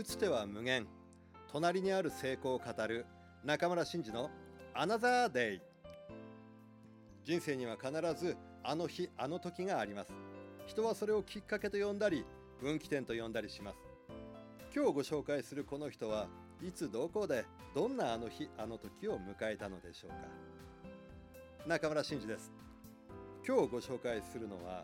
[0.00, 0.86] 打つ手は無限。
[1.52, 3.04] 隣にある成功を語る。
[3.44, 4.30] 中村真嗣の
[4.72, 5.60] アナザーデイ
[7.22, 8.34] 人生には必ず
[8.64, 10.10] あの日あの時があります。
[10.66, 12.24] 人はそれをきっかけと呼んだり
[12.62, 13.76] 分岐点と呼んだりします。
[14.74, 16.28] 今日ご紹介するこの人は
[16.62, 20.16] いつどこでどんなあの日あの時を迎えたのでしょうか。
[21.66, 22.50] 中村真嗣です。
[23.46, 24.82] 今日ご紹介するのは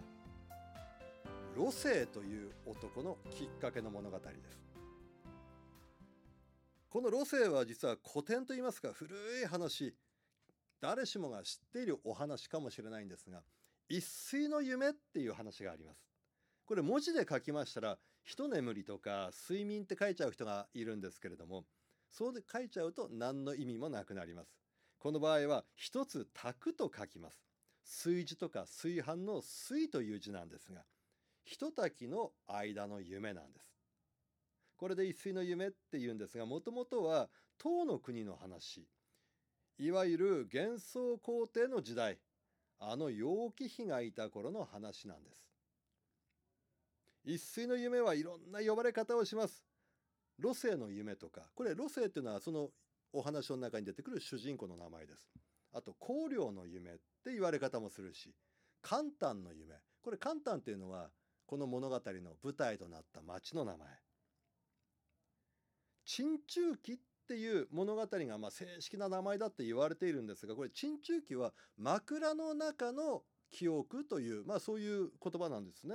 [1.57, 4.66] ロセという男のきっかけの物語です。
[6.97, 9.95] このロセは実は古典といいますか古い話。
[10.81, 13.43] 誰しもが知っているお話かもしれないんですが
[13.87, 16.01] 一睡の夢っていう話があります。
[16.65, 21.67] これ文字で書きましたら一眠りとか睡眠って書いちゃう人がいるんですけれども
[22.11, 24.57] そうで書いちゃうと何の意味もなくなります。
[24.99, 27.45] この場合は一つ炊くと書きます。
[27.85, 30.81] 炊事とか炊飯の水という字なんですが
[31.45, 33.76] ひとたきの間の夢なんです。
[34.77, 38.87] これで一睡の夢っていうんですがもともとは唐の国の話。
[39.79, 42.19] いわゆる幻想皇帝の時代。
[42.79, 45.37] あの楊貴妃がいた頃の話なんです。
[47.25, 49.65] 一睡の夢はいろんな呼ばれ方をします。
[50.39, 51.51] 路星の夢とか。
[51.55, 52.69] これ路星っていうのはその
[53.13, 55.27] お話の中に出てくる主人公の名前です。
[55.73, 58.35] あと光陵の夢って言われ方もするし。
[58.83, 59.75] 簡単の夢。
[60.03, 61.11] これ簡単っていうのは
[61.47, 63.89] この物語の舞台となった町の名前。
[66.07, 66.97] 珍中記っ
[67.29, 75.95] ていう物語がま正式な名前だって言われているんですがこれ珍中記は枕の中の記憶という、まあ、そういう言葉なんですね。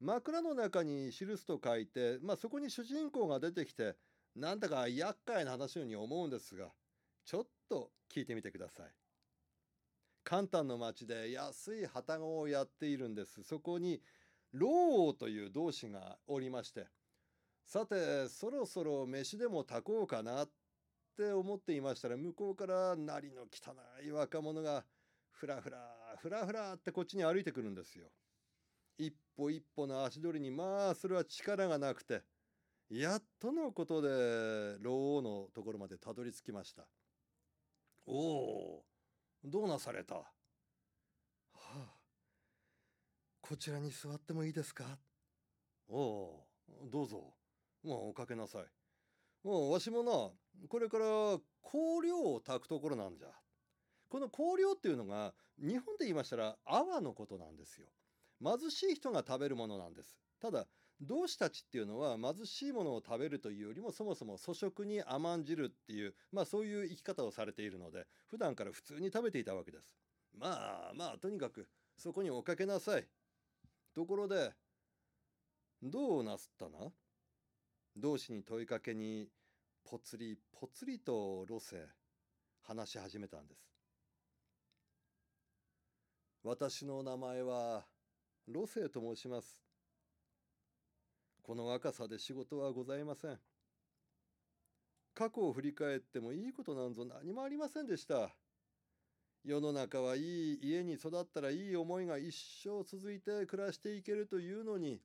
[0.00, 3.96] 枕の中に記すと書いて、まあ、そこに主人公が出てきて
[4.34, 6.68] なんだか厄介な話のように思うんですが
[7.24, 8.86] ちょっと聞いてみてください。
[10.22, 13.42] 簡単の町で安い旅籠をやっているんです。
[13.44, 14.02] そこに
[14.52, 14.68] 老
[15.06, 16.86] 王という同志がおりまして
[17.66, 20.48] さてそろそろ飯でも炊こうかなっ
[21.16, 23.74] て思っていましたら向こうからなりの汚
[24.06, 24.84] い若者が
[25.32, 25.78] ふらふら
[26.18, 28.06] ふらふらってこっちに歩いてくるんですよ。
[28.98, 32.22] 一歩一歩の足取りにまあそれは力がなくて
[32.88, 36.86] やっとのことで老王のところまでたどり着きました。
[38.06, 38.84] おお
[39.44, 40.14] どうなされた？
[40.14, 40.24] は
[41.52, 41.90] あ
[43.40, 44.84] こちらに座ってもいいですか？
[45.88, 46.46] おお
[46.90, 47.34] どうぞ
[47.86, 48.64] もうおかけなさい。
[49.46, 50.10] もうわしもな
[50.68, 51.04] これから
[51.62, 53.28] 香料を炊くところなんじゃ。
[54.08, 57.86] この香料っていうのが日本で言いましたら泡のことなんですよ。
[58.42, 60.18] 貧しい人が食べるものなんです。
[60.40, 60.66] ただ
[61.00, 69.94] 同志たちっていうのは貧しいものを食べるというよりもそもそも粗食に甘んじるっていうまあそういう生き方をされているので普段から普通に食べていたわけです。
[70.36, 73.06] まあまあとにかくそこにおかけなさい。
[73.94, 74.52] ところで
[75.82, 76.90] どうなすったな？
[77.98, 79.28] 同志に問いかけに
[79.82, 81.76] ぽつりぽつりと路世
[82.68, 83.60] 話し始めたんです。
[86.42, 87.86] 私の名前は
[88.46, 89.62] 路世と申します。
[91.42, 93.38] この若さで仕事はございません。
[95.14, 98.30] 過去を振り返ってもいいことなんぞ何もありませんでした。
[99.42, 105.00] 世の中はいい家に育ったらいい思いが一生続いて暮らしていけるというのに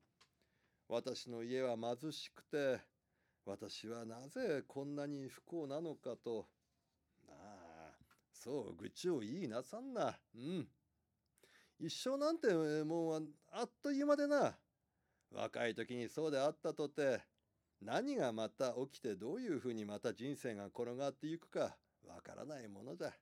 [0.94, 2.82] 私の家は貧しくて
[3.46, 6.48] 私はなぜこんなに不幸なのかと
[7.30, 7.94] ああ
[8.34, 10.68] そう愚痴を言いなさんなうん
[11.80, 12.54] 一生なんて
[12.84, 14.58] もうあっという間でな
[15.34, 17.22] 若い時にそうであったとて
[17.82, 23.14] 何がまた起きてどういうふうにまた人生が転がっていくかわからないものだ。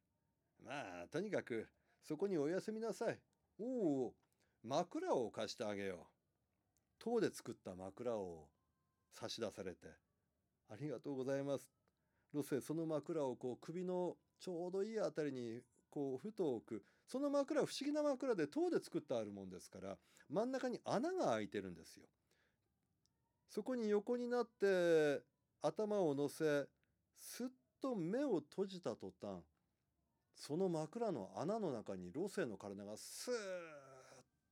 [0.66, 1.70] まあとにかく
[2.02, 3.20] そこにお休みなさい。
[3.60, 4.14] おお
[4.64, 6.19] 枕を貸してあげよう。
[7.00, 8.50] 塔で作った枕を
[9.12, 9.88] 差し出されて
[10.70, 11.72] 「ありがとうございます」
[12.32, 19.98] ロセその枕をこう首のちょうどいいあたりにこうふと置くその枕不思議な枕で塔で作ってあるもんですから
[20.30, 22.08] 真ん中に穴が開いてるんですよ。
[23.48, 25.24] そこに横になって
[25.62, 26.68] 頭を乗せ
[27.18, 27.48] すっ
[27.82, 29.42] と目を閉じた途端
[30.36, 33.89] その枕の穴の中にロセの体がスーッ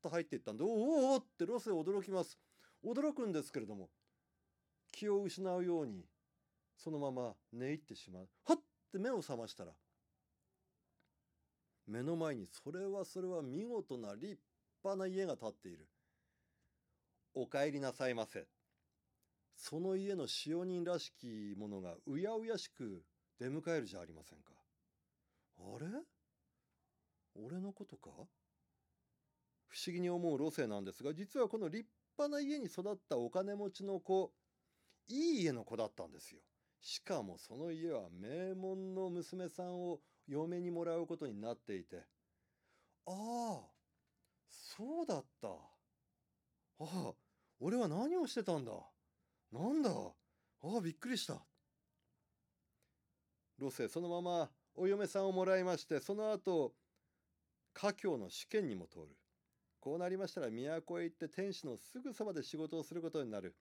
[0.02, 2.38] と入っていったんで「おお!」ってロセ驚きます。
[2.84, 3.90] 驚くんですけれども
[4.92, 6.06] 気を失うように
[6.76, 8.30] そのまま寝入ってしまう。
[8.46, 8.58] はっ
[8.92, 9.74] て目を覚ましたら
[11.88, 14.40] 目の前にそれはそれは見事な立
[14.84, 15.88] 派な家が建っている
[17.34, 18.48] 「お帰りなさいませ」
[19.56, 23.04] その家の使用人らしきものがうやうやしく
[23.40, 24.54] 出迎えるじゃありませんか。
[25.58, 25.88] あれ？
[27.36, 28.12] 俺のことか？
[29.70, 31.86] 不思議に思う路線なんですが実はこの立
[32.18, 34.32] 派な家に育ったお金持ちの子
[35.08, 36.42] いい家の子だったんですよ。
[36.82, 42.04] しかもその家は名門の娘さんを嫁にもらうことになっていて。
[43.06, 43.60] ああ
[44.50, 45.48] そうだった。
[45.48, 45.54] あ
[46.80, 47.14] あ
[47.60, 48.72] 俺は何をしてたんだ。
[49.52, 49.90] なんだ。
[49.92, 51.42] ああびっくりした。
[53.58, 56.74] ロセそのままお嫁さんをもらいましてその後
[57.74, 59.08] 家教の試験にも通る。
[59.88, 63.56] こうなりましたら都へ行って天使のすぐそばで仕事をすることになる。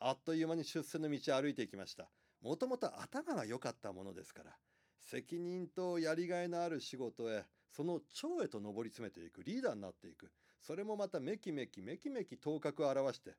[0.00, 2.08] あっという間に出世の道を歩いていきました。
[2.40, 4.56] もともと頭が良かったものですから。
[4.98, 9.44] 責任とやりがいのある仕事へその長へと上り詰めていく。
[9.44, 10.32] リーダーになっていく。
[10.62, 13.34] それもまためきめきめきめき頭角を現して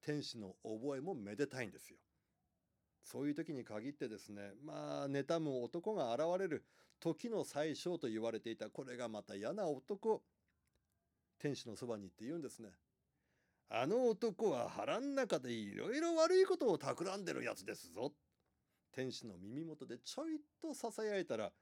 [0.00, 1.98] 天使の覚えもめでたいんですよ。
[3.02, 6.64] そういう時に限ってですねまあ妬む男が現れる
[6.98, 10.22] 時の最小と言われていたこれがまた嫌な男。
[11.44, 12.70] 天使のそばに行って言うんですね。
[13.68, 18.12] あの男は腹ん中でいろいろ悪いことを企んでるやつですぞ。
[18.94, 21.52] 天使の耳元でちょいとささやいたら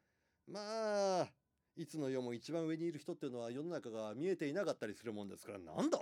[0.46, 1.26] まあ
[1.74, 5.98] いつの世も一番上にいる人っていうのは世の中が見えていなかったりするもんですからなんだ？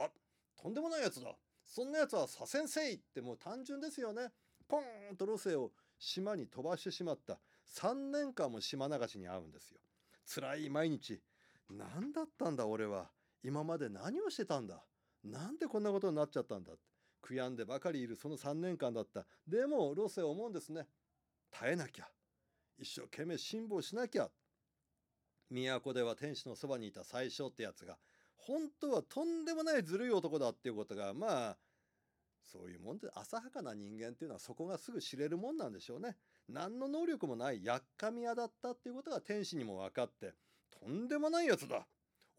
[0.61, 1.35] とんでもないやつだ。
[1.65, 4.29] そんなやつは左遷せいってもう単純ですよね。
[4.69, 7.39] ポーンとロセを島に飛ばしてしまった。
[7.81, 9.81] 3年間も島流しに遭うんですよ。
[10.27, 11.23] 辛い毎日。
[11.71, 13.09] 何だったんだ俺は。
[13.43, 14.83] 今まで何をしてたんだ？
[15.25, 16.73] なんでこんなことになっちゃったんだ
[17.23, 19.27] 悔やんでばかりいるその3年間だった。
[19.47, 20.87] でもロセは思うんですね。
[21.51, 22.09] 耐えなきゃ。
[22.79, 24.31] 一生懸命辛抱しなきゃ。
[25.51, 27.99] 都では天使のそばにいた最初ってやつが
[28.37, 31.57] 本当はとんでもないずるい男だっていうことがまあ
[32.43, 36.17] そういうもんで浅はかな人間っていうのはそこがすぐ知れるもんなんでしょうね。
[36.49, 40.33] 何の能力もないやっかみ屋だったっていうことが天使にも分かって
[40.71, 41.87] とんでもないやつだ。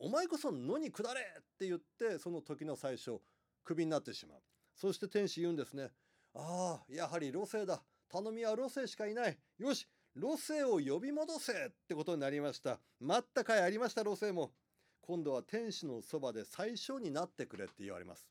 [0.03, 1.21] お前こそ野に下れ！
[1.21, 3.19] って言ってその時の最初
[3.63, 4.39] クビになってしまう。
[4.75, 5.91] そして天使言うんですね
[6.33, 7.83] ああやはり路星だ。
[8.09, 9.37] 頼みは路星しかいない。
[9.59, 11.53] よし路星を呼び戻せ！
[11.53, 11.55] っ
[11.87, 14.51] てことになりました待ったかいありました路星も
[15.01, 18.27] 今度は天使のそばで最小になってくれって言われます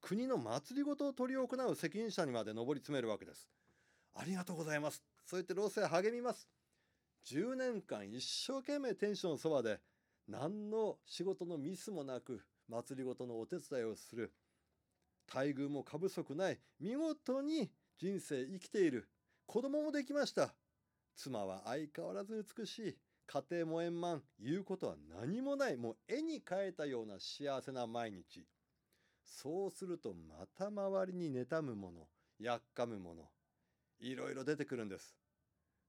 [0.00, 3.48] 国の祭りごとを執り行う責任者にまで上り詰めるわけです
[4.14, 6.48] ありがとうございますそうやって路星励みます。
[7.24, 9.78] 10年間一生懸命天使のそばで
[10.32, 14.32] 何の仕事のミスもなく祭りごとのお手伝いをする。
[15.32, 19.10] 待遇も過不足ない見事に人生生きている。
[19.44, 20.54] 子供もできました。
[21.14, 22.96] 妻は相変わらず美しい。
[23.26, 24.22] 家庭も円満。
[24.40, 25.76] 言うことは何もない。
[25.76, 28.46] もう絵に描いたような幸せな毎日。
[29.22, 32.06] そうするとまた周りに妬むもの
[32.38, 33.28] やっかむもの
[34.00, 35.14] いろいろ出てくるんです。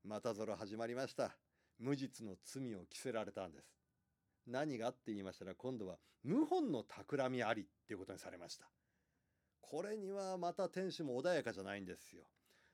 [0.04, 1.32] またぞろ始まりました。
[1.80, 3.83] 無実の罪を着せられたんです。
[4.48, 8.70] 何がって言いましたら今度は謀反の企みありっていうことにされました。
[9.62, 12.24] これにはまた天使も穏やかじゃないんですよ。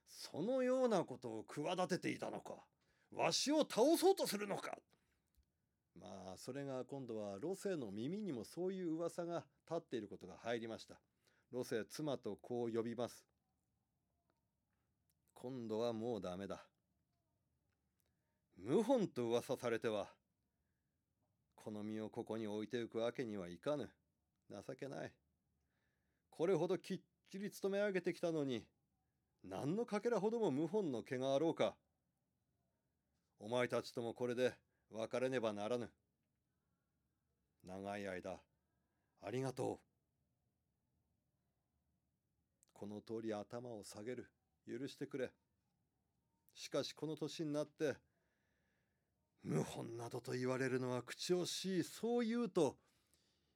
[0.08, 2.56] そのようなことを企てていたのか。
[3.12, 4.78] わしを倒そうとするのか。
[5.96, 11.00] まあそれが今度はロセの耳にもそういう噂が立っていることが入りました。
[11.52, 13.26] ロセ妻とこう呼びます。
[15.34, 16.66] 今度はもうダメだ。
[18.68, 20.10] 謀反と噂されては
[21.70, 23.88] この身をここに置いていくわけにはいかぬ
[24.50, 25.12] 情けない
[26.32, 27.00] これほどきっ
[27.30, 28.66] ちり勤め上げてきたのに
[29.48, 31.76] 何のかけらほども謀反の毛があろうか。
[33.38, 34.56] お前たちともこれで
[34.90, 35.92] 別れねばならぬ。
[37.64, 38.40] 長い間、
[39.22, 39.80] ありがとう。
[42.74, 44.28] この通り頭を下げる。
[44.68, 45.30] 許してくれ。
[46.56, 47.96] しかしこの年になって、
[49.46, 51.84] 謀反などと言われるのは口惜しい。
[51.84, 52.78] そう言うと、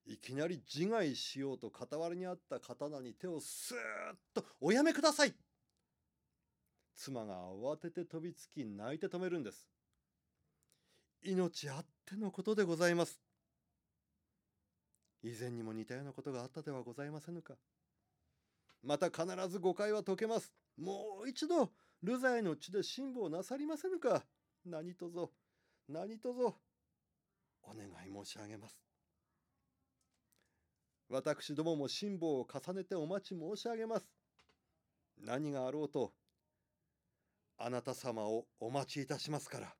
[0.06, 5.34] いきなり自害しようと傍らにあった刀に手をスーッと「おやめください!」
[6.96, 9.68] 妻が慌てて飛びつき泣いて止めるんです。
[11.22, 13.22] 命あってのことでございます。
[15.22, 17.58] 以前にも似たようなことがあったではございませぬか。
[18.82, 20.54] また必ず誤解は解けます。
[20.76, 21.72] もう一度
[22.02, 24.26] 流罪の地で辛抱なさりませぬか。
[24.66, 25.32] 何とぞ
[25.90, 26.56] 何とぞ
[27.64, 28.78] お願い申し上げます
[31.10, 34.06] 私どもも辛抱を重ねてお待ち申し上げます
[35.22, 36.14] 何があろうと
[37.58, 39.74] あなた様をお待ちいたしますから。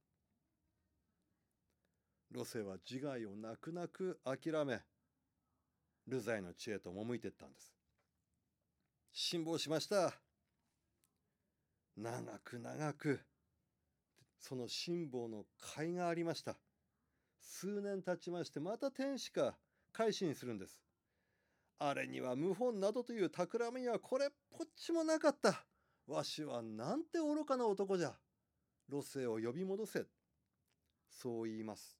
[2.32, 4.80] ロセは自害を泣く泣く諦め、
[6.08, 7.74] ルザイの地へと赴いていったんです。
[9.12, 10.14] 辛抱しました。
[11.98, 13.20] 長く長く、
[14.44, 16.58] その辛抱の甲斐がありました。
[17.40, 19.56] 数年経ちまして、また天使か
[19.94, 20.84] 改心するんです。
[21.80, 25.66] あれには謀反などという企みはこれっぽっちもなかった。
[26.08, 28.14] わしはなんて愚かな男じゃ。
[28.90, 30.06] 路星を呼び戻せ。
[31.10, 31.98] そう言います。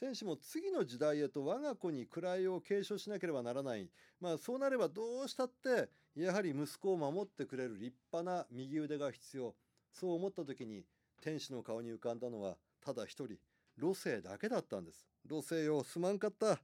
[0.00, 3.90] 天使も次の時代へと我が子に位を継承しなければならない。
[4.20, 9.54] まあそうなればどうしたってやはり息子を守ってくれる立派な右腕が必要。
[9.92, 10.84] そう思った時に
[11.20, 13.38] 天使の顔に浮かんだのはただ一人、
[13.78, 15.06] 路星だけだったんです。
[15.24, 16.60] 路星よ、すまんかった。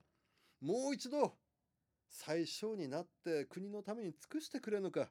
[0.60, 1.32] もう一度、
[2.08, 5.08] 最小になって国のために尽くしてくれぬか。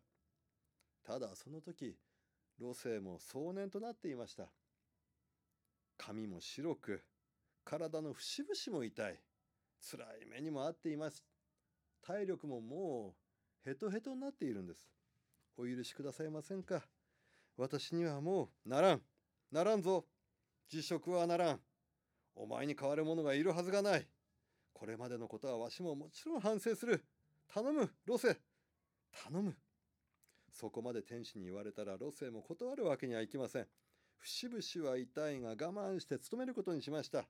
[1.06, 1.96] ただその時、
[2.60, 4.50] 路星も壮年となっていました。
[5.98, 7.04] 髪も白く、
[7.64, 9.20] 体の節々も痛い。
[9.80, 11.24] 辛い目にも遭っています。
[12.02, 13.16] 体力もも
[13.64, 14.90] うヘトヘトになっているんです。
[15.56, 16.88] お許しくださいませんか。
[17.58, 19.02] 私にはもうならん。
[19.52, 20.06] ならんぞ。
[20.70, 21.60] 辞職はならん。
[22.36, 24.08] お前に代わる者がいるはずがない。
[24.74, 27.04] これまでのことはわしももちろん反省する。
[27.48, 28.38] 頼む、ロセ。
[29.12, 29.56] 頼む。
[30.52, 33.68] そこまで天使に言われたらロセも断るわけにはいきません。
[34.20, 37.28] 節々は痛いが我慢して勤めることにしました。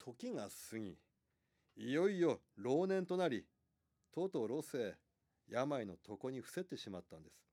[0.00, 0.96] 時が過ぎ
[1.76, 3.44] いよいよ老年となり
[4.12, 4.94] とうとう路星
[5.48, 7.49] 病の床に伏せてしまったんです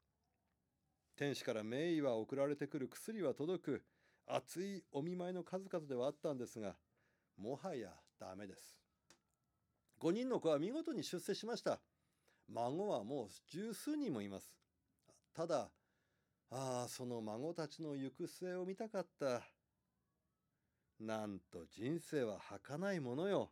[1.18, 3.84] 天使から名医は送られてくる薬は届く。
[4.28, 6.76] 熱いお見舞いの数々ではあったんですが
[7.38, 8.78] もはやダメです。
[10.00, 11.80] 5人の子は見事に出世しました。
[12.50, 14.54] 孫はもう十数人もいます。
[15.34, 15.72] ただ
[16.52, 19.42] ああその孫たちの行く末を見たかった。
[21.00, 23.50] なんと人生は儚いものよ。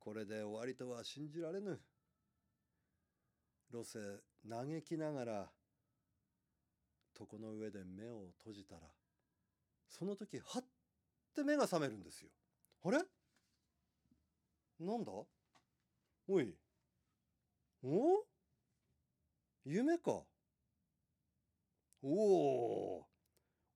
[0.00, 1.78] これで終わりとは信じられぬ。
[3.70, 3.98] ロセ
[4.48, 5.52] 嘆きながら
[7.18, 8.82] 床の上で目を閉じたら
[9.88, 10.64] その時はっ
[11.34, 12.30] て目が覚めるんですよ。
[12.84, 12.98] あれ？
[14.80, 15.12] なんだ？
[16.28, 16.54] おい
[17.82, 18.24] お？
[19.64, 20.22] 夢か
[22.02, 23.04] お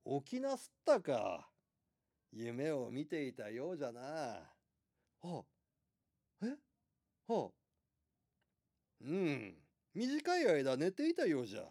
[0.06, 1.48] お起きなすったか。
[2.32, 4.00] 夢を見ていたようじゃな。
[4.00, 5.42] あ、
[6.42, 6.46] え
[7.28, 7.52] はあ。
[9.02, 9.54] うん、
[9.94, 11.62] 短い間寝ていたようじゃ。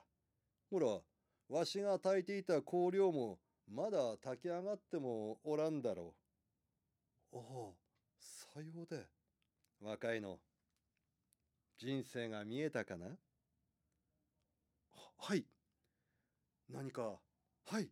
[0.69, 1.01] ほら、
[1.49, 6.15] わしが炊いていた香料もまだ炊き上がってもおらんだろ
[7.33, 7.37] う。
[7.37, 7.73] ああ、
[8.19, 9.05] さようで。
[9.81, 10.39] 若いの、
[11.77, 13.17] 人生が見えたかな？
[15.17, 15.45] はい。
[16.69, 17.21] 何か、
[17.65, 17.89] はい。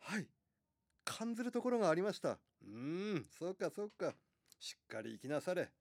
[0.00, 0.26] はい
[1.04, 4.14] 感じるところがありましたうんそうかそうか
[4.58, 5.72] しっかり生きなされ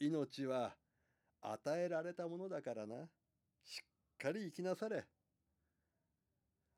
[0.00, 0.76] 命は
[1.44, 2.96] 与えられたものだからな。
[3.64, 5.04] しっかり生きなされ。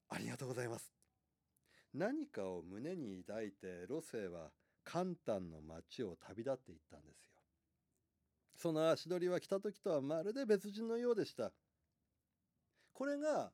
[0.09, 0.93] ありがとうございます。
[1.95, 4.51] 何かを胸に抱いて路星は
[4.85, 7.33] 簡単の町を旅立っていったんですよ。
[8.57, 11.53] その足取りは来た時とはまるで別人のようでした。
[12.93, 13.53] これが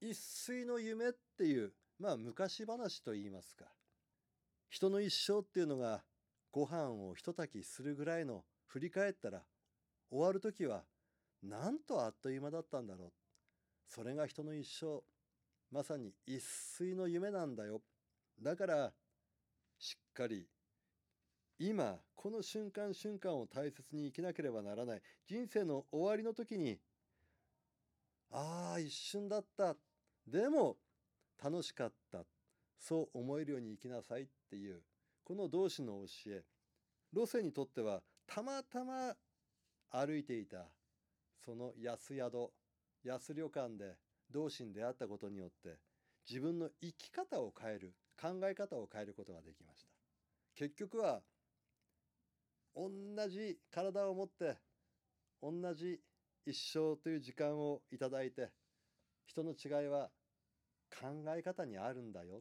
[0.00, 3.64] 一睡の夢っていうまあ昔話と言いますか。
[4.68, 6.02] 人の一生っていうのが
[6.50, 9.42] ご飯をひとたきするぐらいの振り返ったら
[10.10, 10.84] 終わる時は
[11.42, 13.12] なんとあっという間だったんだろう。
[13.86, 15.02] それが人の一生。
[15.70, 16.40] まさに一
[16.78, 17.82] 睡の夢なんだよ。
[18.40, 18.92] だから
[19.78, 20.46] しっかり
[21.58, 25.02] 今この瞬間瞬間を大切に生きなければならない。
[25.26, 26.78] 人生の終わりの時に
[28.30, 29.76] ああ一瞬だった。
[30.26, 30.76] でも
[31.42, 32.24] 楽しかった。
[32.78, 34.82] そう思えるように生きなさいっていう
[35.24, 36.44] この同志の教え。
[37.12, 39.14] 路線にとってはたまたま
[39.96, 40.66] 歩いていた
[41.44, 42.50] その安宿
[43.04, 43.94] 安旅館で
[44.28, 45.78] 同志に出会ったことによって
[46.28, 49.88] 自分の生き方を変える考え方を変えることができました
[50.56, 51.20] 結局は
[52.74, 52.90] 同
[53.28, 54.56] じ体を持って
[55.40, 56.00] 同じ
[56.44, 58.50] 一生という時間をいただいて
[59.26, 60.10] 人の違いは
[60.90, 62.40] 考え方にあるんだよっ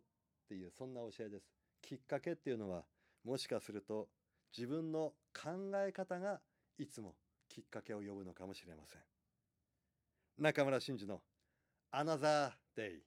[0.50, 1.46] ていうそんな教えです。
[1.82, 2.84] きっかけっていうのは
[3.24, 4.08] もしかすると
[4.56, 6.40] 自分の考え方が
[6.78, 7.16] いつも
[7.54, 9.02] きっかけを呼ぶのかもしれません。
[10.40, 11.22] 中村真嗣の
[11.92, 13.04] アナザーデイ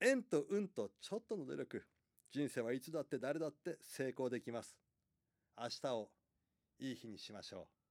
[0.00, 1.84] 縁と運とちょっとの努力
[2.30, 4.78] 人生はいつだって誰だって成功できます。
[5.58, 6.08] 明日を
[6.78, 7.81] いい日にしましょう。